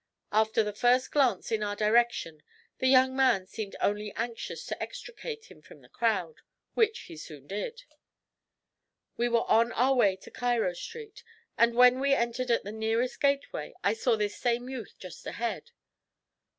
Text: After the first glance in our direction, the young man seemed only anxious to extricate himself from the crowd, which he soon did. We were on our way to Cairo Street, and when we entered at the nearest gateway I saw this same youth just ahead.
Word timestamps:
After 0.31 0.63
the 0.63 0.73
first 0.73 1.11
glance 1.11 1.51
in 1.51 1.61
our 1.61 1.75
direction, 1.75 2.41
the 2.79 2.87
young 2.87 3.15
man 3.15 3.45
seemed 3.45 3.75
only 3.79 4.11
anxious 4.15 4.65
to 4.65 4.81
extricate 4.81 5.45
himself 5.45 5.67
from 5.67 5.81
the 5.81 5.89
crowd, 5.89 6.37
which 6.73 7.01
he 7.01 7.15
soon 7.15 7.45
did. 7.45 7.83
We 9.15 9.29
were 9.29 9.43
on 9.47 9.71
our 9.73 9.93
way 9.93 10.15
to 10.15 10.31
Cairo 10.31 10.73
Street, 10.73 11.23
and 11.55 11.75
when 11.75 11.99
we 11.99 12.15
entered 12.15 12.49
at 12.49 12.63
the 12.63 12.71
nearest 12.71 13.19
gateway 13.21 13.75
I 13.83 13.93
saw 13.93 14.15
this 14.15 14.35
same 14.35 14.67
youth 14.69 14.95
just 14.97 15.27
ahead. 15.27 15.69